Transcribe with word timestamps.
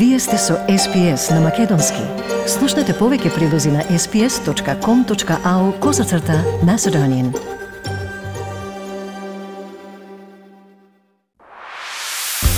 Вие 0.00 0.18
сте 0.20 0.38
со 0.38 0.54
SPS 0.68 1.30
на 1.30 1.40
Македонски. 1.40 2.00
Слушнете 2.48 2.94
повеќе 2.96 3.34
прилози 3.34 3.68
на 3.68 3.82
sps.com.au 3.84 5.78
козацрта 5.78 6.38
на 6.64 6.78
Седонин. 6.78 7.34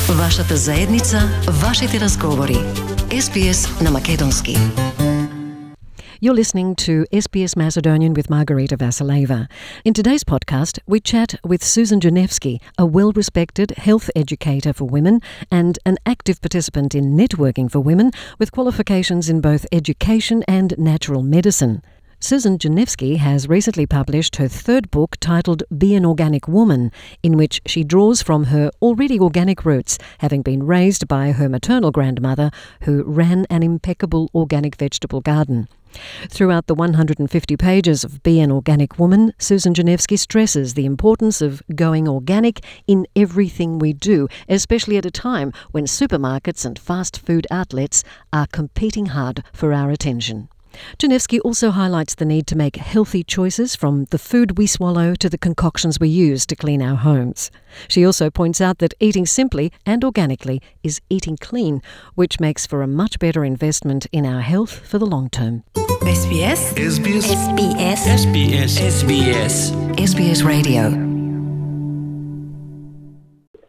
Вашата 0.08 0.56
заедница, 0.56 1.18
вашите 1.48 2.00
разговори. 2.00 2.58
SPS 3.10 3.82
на 3.82 3.90
Македонски. 3.90 4.56
You're 6.22 6.34
listening 6.34 6.76
to 6.76 7.04
SBS 7.10 7.56
Macedonian 7.56 8.14
with 8.14 8.30
Margarita 8.30 8.76
Vasileva. 8.76 9.50
In 9.84 9.92
today's 9.92 10.22
podcast, 10.22 10.78
we 10.86 11.00
chat 11.00 11.34
with 11.44 11.64
Susan 11.64 11.98
Gianevsky, 11.98 12.60
a 12.78 12.86
well 12.86 13.10
respected 13.10 13.72
health 13.72 14.08
educator 14.14 14.72
for 14.72 14.84
women 14.84 15.20
and 15.50 15.80
an 15.84 15.98
active 16.06 16.40
participant 16.40 16.94
in 16.94 17.16
networking 17.16 17.68
for 17.68 17.80
women 17.80 18.12
with 18.38 18.52
qualifications 18.52 19.28
in 19.28 19.40
both 19.40 19.66
education 19.72 20.44
and 20.46 20.78
natural 20.78 21.24
medicine. 21.24 21.82
Susan 22.20 22.56
Gianevsky 22.56 23.16
has 23.16 23.48
recently 23.48 23.84
published 23.84 24.36
her 24.36 24.46
third 24.46 24.92
book 24.92 25.16
titled 25.18 25.64
Be 25.76 25.96
an 25.96 26.06
Organic 26.06 26.46
Woman, 26.46 26.92
in 27.24 27.36
which 27.36 27.60
she 27.66 27.82
draws 27.82 28.22
from 28.22 28.44
her 28.44 28.70
already 28.80 29.18
organic 29.18 29.64
roots, 29.64 29.98
having 30.18 30.42
been 30.42 30.62
raised 30.62 31.08
by 31.08 31.32
her 31.32 31.48
maternal 31.48 31.90
grandmother, 31.90 32.52
who 32.82 33.02
ran 33.02 33.44
an 33.50 33.64
impeccable 33.64 34.30
organic 34.36 34.76
vegetable 34.76 35.20
garden. 35.20 35.66
Throughout 36.28 36.66
the 36.66 36.74
150 36.74 37.56
pages 37.56 38.04
of 38.04 38.22
Be 38.22 38.40
an 38.40 38.50
Organic 38.50 38.98
Woman, 38.98 39.32
Susan 39.38 39.74
Gianevsky 39.74 40.18
stresses 40.18 40.74
the 40.74 40.86
importance 40.86 41.40
of 41.40 41.62
going 41.74 42.08
organic 42.08 42.64
in 42.86 43.06
everything 43.14 43.78
we 43.78 43.92
do, 43.92 44.28
especially 44.48 44.96
at 44.96 45.06
a 45.06 45.10
time 45.10 45.52
when 45.70 45.84
supermarkets 45.84 46.64
and 46.64 46.78
fast 46.78 47.18
food 47.18 47.46
outlets 47.50 48.04
are 48.32 48.46
competing 48.46 49.06
hard 49.06 49.44
for 49.52 49.72
our 49.72 49.90
attention. 49.90 50.48
Gianevsky 50.98 51.40
also 51.44 51.70
highlights 51.70 52.14
the 52.14 52.24
need 52.24 52.46
to 52.48 52.56
make 52.56 52.76
healthy 52.76 53.22
choices 53.22 53.76
from 53.76 54.06
the 54.06 54.18
food 54.18 54.58
we 54.58 54.66
swallow 54.66 55.14
to 55.14 55.28
the 55.28 55.38
concoctions 55.38 56.00
we 56.00 56.08
use 56.08 56.46
to 56.46 56.56
clean 56.56 56.82
our 56.82 56.96
homes. 56.96 57.50
She 57.88 58.04
also 58.04 58.30
points 58.30 58.60
out 58.60 58.78
that 58.78 58.94
eating 59.00 59.26
simply 59.26 59.72
and 59.86 60.04
organically 60.04 60.60
is 60.82 61.00
eating 61.08 61.36
clean, 61.36 61.82
which 62.14 62.40
makes 62.40 62.66
for 62.66 62.82
a 62.82 62.86
much 62.86 63.18
better 63.18 63.44
investment 63.44 64.06
in 64.12 64.26
our 64.26 64.40
health 64.40 64.86
for 64.86 64.98
the 64.98 65.06
long 65.06 65.30
term. 65.30 65.64
SBS 65.76 66.74
SBS 66.76 67.26
SBS 67.30 68.00
SBS 68.06 68.72
SBS 68.80 69.70
SBS 69.96 70.44
Radio. 70.44 70.90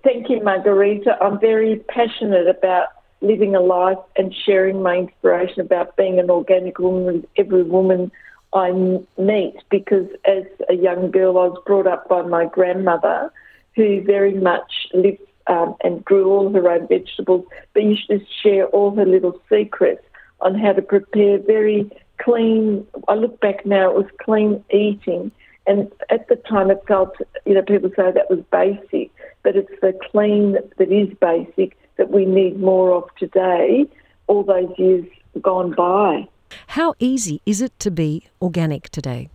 Thank 0.03 0.29
you, 0.29 0.43
Margarita. 0.43 1.17
I'm 1.21 1.39
very 1.39 1.81
passionate 1.87 2.47
about 2.47 2.87
living 3.23 3.55
a 3.55 3.61
life 3.61 3.97
and 4.15 4.35
sharing 4.45 4.83
my 4.83 4.97
inspiration 4.97 5.61
about 5.61 5.95
being 5.95 6.19
an 6.19 6.29
organic 6.29 6.77
woman 6.77 7.05
with 7.05 7.25
every 7.37 7.63
woman 7.63 8.11
I 8.53 8.71
meet. 9.17 9.55
Because 9.69 10.07
as 10.25 10.43
a 10.69 10.75
young 10.75 11.09
girl 11.09 11.37
I 11.37 11.47
was 11.47 11.63
brought 11.65 11.87
up 11.87 12.07
by 12.07 12.21
my 12.21 12.45
grandmother 12.45 13.31
who 13.75 14.03
very 14.03 14.33
much 14.33 14.71
lived 14.93 15.21
um, 15.47 15.75
and 15.83 16.05
grew 16.05 16.31
all 16.31 16.51
her 16.51 16.69
own 16.69 16.87
vegetables 16.87 17.45
but 17.73 17.83
used 17.83 18.07
to 18.07 18.19
share 18.41 18.67
all 18.67 18.95
her 18.95 19.05
little 19.05 19.41
secrets 19.49 20.05
on 20.41 20.55
how 20.55 20.73
to 20.73 20.81
prepare 20.81 21.39
very 21.39 21.89
clean, 22.19 22.85
I 23.07 23.15
look 23.15 23.39
back 23.41 23.65
now, 23.65 23.89
it 23.89 23.95
was 23.95 24.11
clean 24.21 24.63
eating. 24.71 25.31
And 25.65 25.91
at 26.09 26.27
the 26.27 26.35
time 26.35 26.69
it 26.69 26.83
felt, 26.87 27.15
you 27.45 27.53
know, 27.53 27.61
people 27.61 27.89
say 27.95 28.11
that 28.11 28.29
was 28.29 28.41
basic, 28.51 29.11
but 29.43 29.55
it's 29.55 29.71
the 29.81 29.97
clean 30.11 30.57
that 30.77 30.91
is 30.91 31.09
basic 31.19 31.77
that 31.97 32.11
we 32.11 32.25
need 32.25 32.59
more 32.59 32.91
of 32.93 33.03
today, 33.17 33.85
all 34.27 34.43
those 34.43 34.71
years 34.77 35.05
gone 35.41 35.71
by. 35.71 36.27
How 36.67 36.93
easy 36.99 37.41
is 37.45 37.61
it 37.61 37.77
to 37.79 37.91
be 37.91 38.27
organic 38.41 38.89
today? 38.89 39.29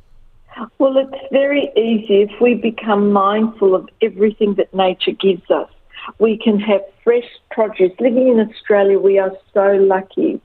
Well, 0.78 0.97
it's 0.97 1.24
very 1.30 1.70
easy 1.76 2.22
if 2.22 2.41
we 2.41 2.54
become 2.54 3.12
mindful 3.12 3.74
of 3.74 3.88
everything 4.02 4.54
that 4.54 4.72
nature 4.74 5.12
gives 5.12 5.48
us. 5.50 5.70
We 6.18 6.38
can 6.38 6.58
have 6.60 6.80
fresh 7.04 7.28
produce. 7.50 7.92
Living 8.00 8.28
in 8.28 8.41
Australia, 8.41 8.98
we 8.98 9.18
are 9.18 9.32
so 9.54 9.74
lucky. 9.74 10.41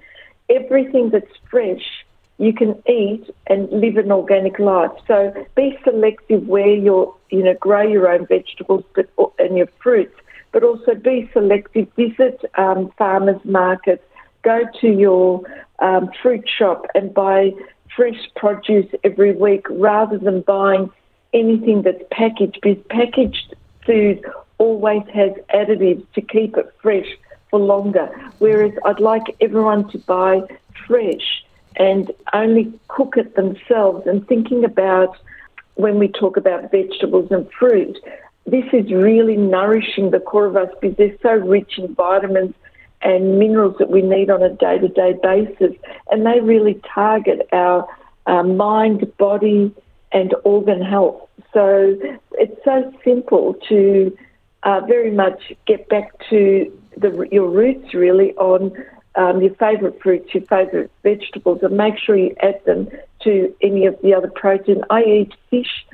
Everything 0.49 1.09
that's 1.09 1.31
fresh, 1.49 2.05
you 2.37 2.53
can 2.53 2.81
eat 2.87 3.29
and 3.47 3.69
live 3.71 3.97
an 3.97 4.11
organic 4.11 4.59
life. 4.59 4.91
So 5.07 5.33
be 5.55 5.79
selective 5.83 6.47
where 6.47 6.67
you 6.67 7.15
you 7.29 7.43
know 7.43 7.53
grow 7.55 7.81
your 7.81 8.07
own 8.11 8.27
vegetables, 8.27 8.83
but 8.93 9.09
and 9.39 9.57
your 9.57 9.67
fruits 9.81 10.15
but 10.53 10.63
also 10.63 10.95
be 10.95 11.29
selective. 11.33 11.89
Visit 11.97 12.39
um, 12.55 12.91
farmers 12.97 13.41
markets, 13.43 14.03
go 14.43 14.61
to 14.79 14.87
your 14.87 15.41
um, 15.79 16.09
fruit 16.21 16.47
shop 16.47 16.85
and 16.95 17.13
buy 17.13 17.51
fresh 17.93 18.29
produce 18.35 18.89
every 19.03 19.33
week 19.33 19.65
rather 19.69 20.17
than 20.17 20.41
buying 20.41 20.89
anything 21.33 21.81
that's 21.81 22.03
packaged 22.11 22.59
because 22.61 22.81
packaged 22.89 23.55
food 23.85 24.23
always 24.59 25.03
has 25.13 25.31
additives 25.53 26.05
to 26.13 26.21
keep 26.21 26.55
it 26.55 26.73
fresh 26.81 27.07
for 27.49 27.59
longer. 27.59 28.07
Whereas 28.39 28.71
I'd 28.85 28.99
like 28.99 29.23
everyone 29.41 29.89
to 29.89 29.97
buy 29.99 30.41
fresh 30.87 31.43
and 31.75 32.11
only 32.33 32.71
cook 32.87 33.15
it 33.17 33.35
themselves 33.35 34.05
and 34.05 34.25
thinking 34.27 34.63
about 34.63 35.17
when 35.75 35.97
we 35.97 36.07
talk 36.07 36.37
about 36.37 36.69
vegetables 36.71 37.31
and 37.31 37.49
fruit, 37.51 37.97
this 38.45 38.65
is 38.73 38.91
really 38.91 39.37
nourishing 39.37 40.11
the 40.11 40.19
core 40.19 40.45
of 40.45 40.55
us 40.55 40.69
because 40.81 40.97
they're 40.97 41.17
so 41.21 41.33
rich 41.33 41.77
in 41.77 41.93
vitamins 41.95 42.53
and 43.01 43.39
minerals 43.39 43.75
that 43.79 43.89
we 43.89 44.01
need 44.01 44.29
on 44.29 44.41
a 44.41 44.49
day 44.49 44.77
to 44.79 44.87
day 44.87 45.15
basis. 45.21 45.73
And 46.09 46.25
they 46.25 46.39
really 46.39 46.81
target 46.93 47.47
our 47.51 47.87
uh, 48.25 48.43
mind, 48.43 49.15
body, 49.17 49.73
and 50.11 50.33
organ 50.43 50.81
health. 50.81 51.27
So 51.53 51.97
it's 52.33 52.63
so 52.63 52.93
simple 53.03 53.55
to 53.69 54.17
uh, 54.63 54.81
very 54.81 55.11
much 55.11 55.53
get 55.65 55.89
back 55.89 56.11
to 56.29 56.71
the, 56.97 57.27
your 57.31 57.49
roots 57.49 57.93
really 57.93 58.33
on 58.35 58.71
um, 59.15 59.41
your 59.41 59.53
favourite 59.55 60.01
fruits, 60.01 60.33
your 60.33 60.43
favourite 60.43 60.89
vegetables, 61.03 61.59
and 61.61 61.75
make 61.77 61.97
sure 61.97 62.15
you 62.15 62.35
add 62.41 62.63
them 62.65 62.89
to 63.23 63.53
any 63.61 63.85
of 63.85 63.97
the 64.01 64.13
other 64.13 64.29
protein. 64.29 64.83
I 64.89 65.03
eat 65.03 65.33
fish 65.49 65.85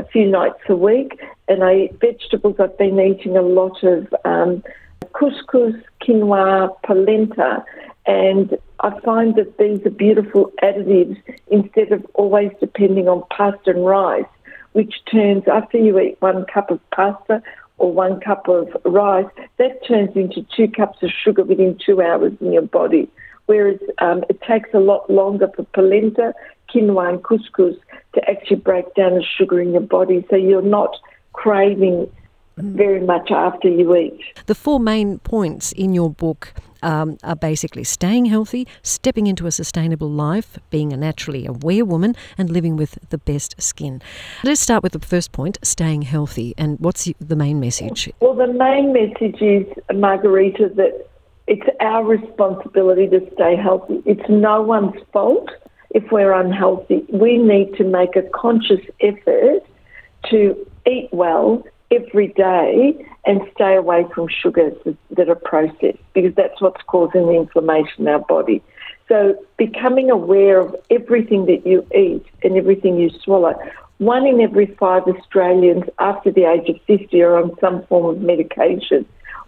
a 0.00 0.04
few 0.08 0.26
nights 0.26 0.60
a 0.68 0.74
week, 0.74 1.20
and 1.46 1.62
I 1.62 1.74
eat 1.74 2.00
vegetables. 2.00 2.56
I've 2.58 2.76
been 2.78 2.98
eating 2.98 3.36
a 3.36 3.42
lot 3.42 3.82
of 3.82 4.12
um, 4.24 4.64
couscous, 5.12 5.76
quinoa, 6.02 6.74
polenta, 6.82 7.64
and 8.06 8.56
I 8.80 8.98
find 9.00 9.34
that 9.36 9.58
these 9.58 9.84
are 9.84 9.90
beautiful 9.90 10.52
additives 10.62 11.20
instead 11.48 11.92
of 11.92 12.06
always 12.14 12.50
depending 12.60 13.08
on 13.08 13.24
pasta 13.30 13.70
and 13.70 13.84
rice, 13.84 14.32
which 14.72 14.94
turns 15.10 15.44
after 15.46 15.76
you 15.76 15.98
eat 16.00 16.16
one 16.20 16.46
cup 16.46 16.70
of 16.70 16.80
pasta 16.90 17.42
or 17.76 17.92
one 17.92 18.20
cup 18.20 18.48
of 18.48 18.68
rice, 18.84 19.30
that 19.58 19.86
turns 19.86 20.16
into 20.16 20.46
two 20.56 20.68
cups 20.68 21.02
of 21.02 21.10
sugar 21.10 21.44
within 21.44 21.78
two 21.84 22.00
hours 22.00 22.32
in 22.40 22.52
your 22.52 22.62
body. 22.62 23.08
Whereas 23.46 23.80
um, 23.98 24.24
it 24.30 24.40
takes 24.42 24.70
a 24.72 24.78
lot 24.78 25.10
longer 25.10 25.50
for 25.54 25.64
polenta, 25.74 26.32
quinoa, 26.72 27.10
and 27.10 27.22
couscous 27.22 27.76
to 28.20 28.30
actually 28.30 28.56
break 28.56 28.94
down 28.94 29.14
the 29.14 29.24
sugar 29.36 29.60
in 29.60 29.72
your 29.72 29.80
body, 29.80 30.24
so 30.30 30.36
you're 30.36 30.62
not 30.62 30.96
craving 31.32 32.10
very 32.56 33.00
much 33.00 33.30
after 33.30 33.68
you 33.68 33.96
eat. 33.96 34.20
The 34.46 34.54
four 34.54 34.80
main 34.80 35.18
points 35.20 35.72
in 35.72 35.94
your 35.94 36.10
book 36.10 36.52
um, 36.82 37.18
are 37.22 37.36
basically 37.36 37.84
staying 37.84 38.26
healthy, 38.26 38.66
stepping 38.82 39.26
into 39.26 39.46
a 39.46 39.52
sustainable 39.52 40.10
life, 40.10 40.58
being 40.70 40.92
a 40.92 40.96
naturally 40.96 41.46
aware 41.46 41.84
woman, 41.84 42.14
and 42.36 42.50
living 42.50 42.76
with 42.76 42.98
the 43.10 43.18
best 43.18 43.60
skin. 43.60 44.02
Let's 44.44 44.60
start 44.60 44.82
with 44.82 44.92
the 44.92 44.98
first 45.00 45.32
point 45.32 45.58
staying 45.62 46.02
healthy. 46.02 46.54
And 46.58 46.78
what's 46.80 47.10
the 47.20 47.36
main 47.36 47.60
message? 47.60 48.10
Well, 48.20 48.34
the 48.34 48.52
main 48.52 48.92
message 48.92 49.40
is, 49.40 49.66
Margarita, 49.94 50.70
that 50.76 51.06
it's 51.46 51.66
our 51.80 52.04
responsibility 52.04 53.08
to 53.08 53.26
stay 53.34 53.56
healthy. 53.56 54.02
It's 54.06 54.28
no 54.28 54.62
one's 54.62 54.94
fault 55.12 55.50
if 55.90 56.10
we're 56.12 56.32
unhealthy. 56.32 57.04
We 57.12 57.38
need 57.38 57.74
to 57.76 57.84
make 57.84 58.16
a 58.16 58.22
conscious 58.22 58.80
effort 59.00 59.62
to 60.30 60.66
eat 60.86 61.08
well 61.12 61.64
every 61.90 62.28
day 62.28 63.04
and 63.26 63.40
stay 63.54 63.74
away 63.74 64.06
from 64.14 64.28
sugars 64.28 64.74
that 65.10 65.28
are 65.28 65.34
processed 65.34 65.98
because 66.14 66.34
that's 66.34 66.60
what's 66.60 66.82
causing 66.86 67.26
the 67.26 67.34
inflammation 67.34 68.06
in 68.06 68.08
our 68.08 68.20
body. 68.20 68.62
So, 69.08 69.34
becoming 69.56 70.08
aware 70.08 70.60
of 70.60 70.76
everything 70.88 71.46
that 71.46 71.66
you 71.66 71.84
eat 71.94 72.24
and 72.44 72.56
everything 72.56 72.96
you 72.96 73.10
swallow. 73.24 73.58
One 73.98 74.24
in 74.24 74.40
every 74.40 74.66
five 74.78 75.02
Australians 75.02 75.84
after 75.98 76.30
the 76.30 76.44
age 76.44 76.68
of 76.68 76.80
50 76.86 77.20
are 77.20 77.36
on 77.36 77.58
some 77.60 77.84
form 77.86 78.06
of 78.06 78.22
medication. 78.22 79.04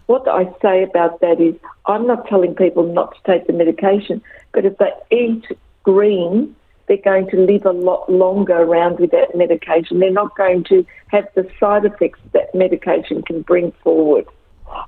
What 0.07 0.27
I 0.27 0.53
say 0.61 0.83
about 0.83 1.21
that 1.21 1.39
is, 1.39 1.55
I'm 1.85 2.05
not 2.05 2.27
telling 2.27 2.55
people 2.55 2.91
not 2.91 3.15
to 3.15 3.31
take 3.31 3.47
the 3.47 3.53
medication, 3.53 4.21
but 4.51 4.65
if 4.65 4.77
they 4.77 4.91
eat 5.15 5.45
green, 5.83 6.55
they're 6.87 6.97
going 6.97 7.29
to 7.29 7.37
live 7.37 7.65
a 7.65 7.71
lot 7.71 8.11
longer 8.11 8.55
around 8.55 8.99
with 8.99 9.11
that 9.11 9.35
medication. 9.35 9.99
They're 9.99 10.11
not 10.11 10.35
going 10.35 10.63
to 10.65 10.85
have 11.07 11.27
the 11.35 11.47
side 11.59 11.85
effects 11.85 12.19
that 12.33 12.53
medication 12.53 13.21
can 13.21 13.41
bring 13.41 13.71
forward. 13.83 14.25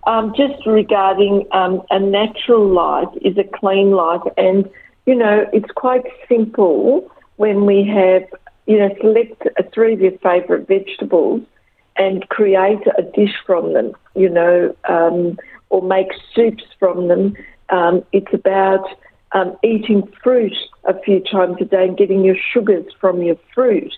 Um, 0.07 0.33
just 0.35 0.65
regarding 0.65 1.47
um, 1.51 1.83
a 1.91 1.99
natural 1.99 2.67
life 2.67 3.09
is 3.21 3.37
a 3.37 3.43
clean 3.43 3.91
life, 3.91 4.21
and 4.37 4.69
you 5.05 5.15
know 5.15 5.45
it's 5.53 5.71
quite 5.75 6.03
simple 6.27 7.09
when 7.35 7.65
we 7.65 7.85
have 7.87 8.23
you 8.65 8.79
know 8.79 8.89
select 8.99 9.43
three 9.73 9.93
of 9.93 10.01
your 10.01 10.17
favourite 10.19 10.67
vegetables 10.67 11.41
and 11.97 12.27
create 12.29 12.81
a 12.97 13.03
dish 13.03 13.35
from 13.45 13.73
them. 13.73 13.93
You 14.15 14.29
know, 14.29 14.75
um, 14.89 15.37
or 15.69 15.81
make 15.81 16.11
soups 16.33 16.63
from 16.79 17.07
them. 17.07 17.35
Um, 17.69 18.03
it's 18.11 18.33
about 18.33 18.85
um, 19.35 19.55
eating 19.63 20.11
fruit 20.23 20.55
a 20.85 20.99
few 21.01 21.19
times 21.19 21.57
a 21.61 21.65
day 21.65 21.87
and 21.87 21.97
getting 21.97 22.23
your 22.23 22.37
sugars 22.51 22.91
from 22.99 23.21
your 23.21 23.37
fruit 23.53 23.93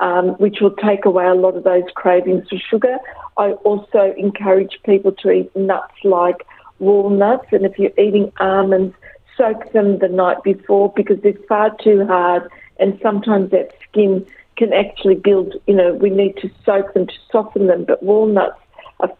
um, 0.00 0.30
which 0.38 0.60
will 0.60 0.74
take 0.74 1.04
away 1.04 1.26
a 1.26 1.34
lot 1.34 1.56
of 1.56 1.64
those 1.64 1.84
cravings 1.94 2.48
for 2.48 2.58
sugar. 2.58 2.96
I 3.36 3.52
also 3.52 4.14
encourage 4.16 4.78
people 4.84 5.12
to 5.12 5.30
eat 5.30 5.54
nuts 5.54 5.94
like 6.02 6.46
walnuts, 6.78 7.46
and 7.52 7.64
if 7.64 7.78
you're 7.78 7.92
eating 7.98 8.32
almonds, 8.40 8.94
soak 9.36 9.72
them 9.72 9.98
the 9.98 10.08
night 10.08 10.42
before 10.42 10.92
because 10.96 11.20
they're 11.20 11.34
far 11.48 11.76
too 11.82 12.06
hard, 12.06 12.50
and 12.78 12.98
sometimes 13.02 13.50
that 13.50 13.72
skin 13.88 14.26
can 14.56 14.72
actually 14.72 15.14
build. 15.14 15.54
You 15.66 15.74
know, 15.74 15.94
we 15.94 16.10
need 16.10 16.36
to 16.38 16.50
soak 16.64 16.94
them 16.94 17.06
to 17.06 17.14
soften 17.30 17.66
them, 17.66 17.84
but 17.84 18.02
walnuts 18.02 18.58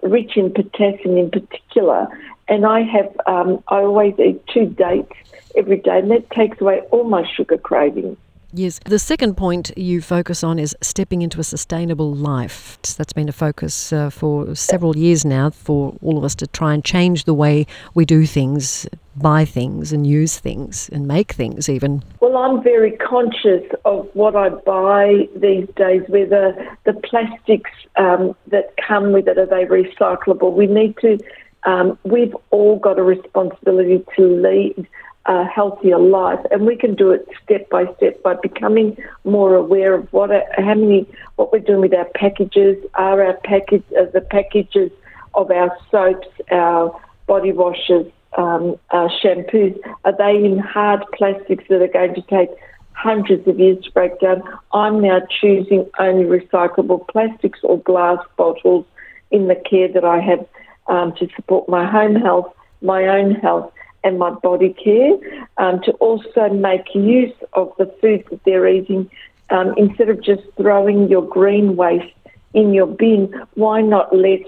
rich 0.03 0.37
in 0.37 0.53
potassium 0.53 1.17
in 1.17 1.31
particular. 1.31 2.09
And 2.49 2.67
I 2.67 2.83
have, 2.83 3.21
um, 3.27 3.63
I 3.69 3.77
always 3.77 4.19
eat 4.19 4.45
two 4.49 4.67
dates 4.67 5.13
every 5.57 5.79
day, 5.79 5.99
and 5.99 6.11
that 6.11 6.31
takes 6.31 6.61
away 6.61 6.81
all 6.91 7.05
my 7.05 7.25
sugar 7.37 7.59
cravings. 7.59 8.19
Yes. 8.53 8.81
The 8.85 8.99
second 8.99 9.37
point 9.37 9.71
you 9.77 10.01
focus 10.01 10.43
on 10.43 10.59
is 10.59 10.77
stepping 10.81 11.23
into 11.23 11.39
a 11.41 11.45
sustainable 11.45 12.13
life. 12.15 12.79
That's 12.97 13.13
been 13.13 13.29
a 13.29 13.33
focus 13.33 13.93
uh, 13.93 14.11
for 14.11 14.55
several 14.55 14.97
years 14.97 15.25
now 15.25 15.51
for 15.51 15.97
all 16.03 16.19
of 16.19 16.25
us 16.25 16.35
to 16.37 16.47
try 16.47 16.75
and 16.75 16.85
change 16.85 17.25
the 17.25 17.35
way 17.35 17.67
we 17.95 18.05
do 18.05 18.27
things, 18.27 18.89
buy 19.17 19.45
things, 19.45 19.93
and 19.93 20.07
use 20.07 20.39
things, 20.39 20.89
and 20.91 21.07
make 21.07 21.33
things 21.33 21.69
even. 21.69 22.03
Well, 22.21 22.37
I'm 22.37 22.63
very 22.63 22.93
conscious 22.93 23.65
of 23.85 24.09
what 24.15 24.35
I 24.35 24.49
buy 24.49 25.29
these 25.37 25.69
days, 25.77 26.03
whether 26.09 26.77
the 26.85 26.95
plastics 26.95 27.71
um, 27.97 28.35
that 28.49 28.75
come 28.77 29.13
with 29.13 29.29
it 29.29 29.39
are 29.39 29.47
they 29.47 29.65
recyclable. 29.65 30.53
We 30.53 30.67
need 30.67 30.97
to. 30.99 31.19
Um, 31.65 31.99
we've 32.05 32.35
all 32.51 32.79
got 32.79 32.99
a 32.99 33.03
responsibility 33.03 34.03
to 34.17 34.23
lead 34.23 34.89
a 35.27 35.45
healthier 35.45 35.99
life, 35.99 36.41
and 36.51 36.67
we 36.67 36.77
can 36.77 36.95
do 36.95 37.11
it 37.11 37.29
step 37.43 37.69
by 37.69 37.85
step 37.97 38.23
by 38.23 38.35
becoming 38.35 38.97
more 39.25 39.55
aware 39.55 39.95
of 39.95 40.13
what 40.13 40.31
how 40.57 40.75
many 40.75 41.07
what 41.37 41.53
we're 41.53 41.59
doing 41.59 41.81
with 41.81 41.95
our 41.95 42.09
packages. 42.15 42.77
Are 42.95 43.23
our 43.23 43.35
package 43.45 43.85
uh, 43.99 44.07
the 44.13 44.23
packages 44.23 44.91
of 45.35 45.51
our 45.51 45.77
soaps, 45.91 46.29
our 46.51 46.99
body 47.27 47.53
washes, 47.53 48.07
um, 48.39 48.77
our 48.91 49.11
shampoos? 49.23 49.79
Are 50.05 50.17
they 50.17 50.43
in 50.45 50.59
hard 50.59 51.05
plastics 51.13 51.65
that 51.69 51.83
are 51.83 51.89
going 51.89 52.15
to 52.15 52.23
take 52.23 52.51
hundreds 52.93 53.47
of 53.47 53.59
years 53.61 53.85
to 53.85 53.93
break 53.93 54.19
down? 54.21 54.43
I'm 54.73 55.03
now 55.03 55.21
choosing 55.41 55.89
only 55.99 56.25
recyclable 56.25 57.07
plastics 57.09 57.61
or 57.63 57.79
glass 57.81 58.19
bottles 58.37 58.87
in 59.31 59.49
the 59.49 59.55
care 59.55 59.89
that 59.93 60.05
I 60.05 60.19
have 60.21 60.47
um, 60.87 61.15
to 61.17 61.29
support 61.37 61.69
my 61.69 61.89
home 61.89 62.17
health, 62.17 62.53
my 62.81 63.07
own 63.07 63.35
health 63.35 63.71
and 64.05 64.19
my 64.19 64.31
body 64.31 64.73
care, 64.73 65.15
um, 65.59 65.81
to 65.83 65.93
also 65.93 66.49
make 66.49 66.95
use 66.95 67.35
of 67.53 67.73
the 67.79 67.87
food 68.01 68.25
that 68.31 68.43
they're 68.45 68.67
eating. 68.69 69.11
Um, 69.51 69.75
instead 69.77 70.09
of 70.09 70.23
just 70.23 70.43
throwing 70.57 71.09
your 71.09 71.23
green 71.23 71.77
waste 71.77 72.15
in 72.55 72.73
your 72.73 72.87
bin, 72.87 73.33
why 73.55 73.81
not 73.81 74.15
let, 74.15 74.41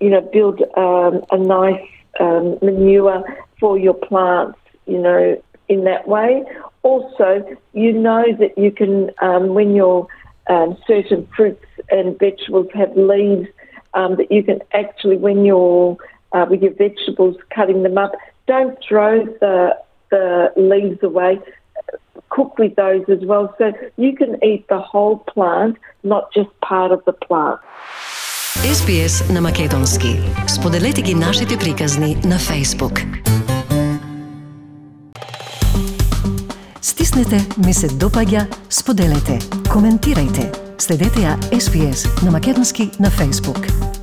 you 0.00 0.10
know, 0.10 0.20
build 0.20 0.60
um, 0.76 1.24
a 1.30 1.38
nice 1.38 1.86
um, 2.20 2.58
manure 2.60 3.22
for 3.60 3.78
your 3.78 3.94
plants, 3.94 4.58
you 4.86 4.98
know, 4.98 5.40
in 5.68 5.84
that 5.84 6.08
way. 6.08 6.44
Also, 6.82 7.44
you 7.72 7.92
know 7.92 8.24
that 8.38 8.56
you 8.56 8.70
can, 8.70 9.10
um, 9.20 9.54
when 9.54 9.74
your 9.74 10.06
um, 10.48 10.76
certain 10.86 11.26
fruits 11.36 11.64
and 11.90 12.18
vegetables 12.18 12.68
have 12.74 12.96
leaves, 12.96 13.48
that 13.94 14.30
you 14.30 14.42
can 14.42 14.60
actually, 14.72 15.16
when 15.16 15.44
you're 15.44 15.96
uh, 16.32 16.46
with 16.48 16.62
your 16.62 16.74
vegetables, 16.74 17.36
cutting 17.50 17.82
them 17.82 17.98
up, 17.98 18.12
don't 18.54 18.76
throw 18.86 19.14
the, 19.42 19.56
the 20.10 20.26
leaves 20.56 21.00
away. 21.10 21.32
Cook 22.34 22.58
with 22.58 22.74
those 22.84 23.04
as 23.16 23.22
well. 23.30 23.46
So 23.58 23.66
you 24.04 24.12
can 24.20 24.32
eat 24.50 24.62
the 24.74 24.80
whole 24.90 25.16
plant, 25.32 25.74
not 26.12 26.24
just 26.36 26.50
part 26.70 26.90
of 26.96 27.00
the 27.08 27.16
plant. 27.26 27.60
SBS 28.78 29.34
на 29.34 29.40
Македонски. 29.40 30.08
Споделете 30.46 31.02
ги 31.02 31.14
нашите 31.14 31.58
приказни 31.58 32.14
на 32.14 32.38
Facebook. 32.48 32.96
Стиснете, 36.80 37.38
ми 37.66 37.72
се 37.74 37.86
допаѓа, 37.86 38.56
споделете, 38.70 39.38
коментирайте. 39.72 40.52
Следете 40.78 41.20
ја 41.20 41.32
SBS 41.62 42.24
на 42.24 42.30
Македонски 42.30 42.82
на 43.00 43.08
Facebook. 43.08 43.97